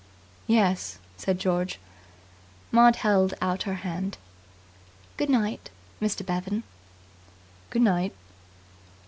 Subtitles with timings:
[0.47, 1.77] "Yes," said George.
[2.71, 4.17] Maud held out her hand.
[5.15, 5.69] "Good night,
[6.01, 6.25] Mr.
[6.25, 6.63] Bevan."
[7.69, 8.15] "Good night."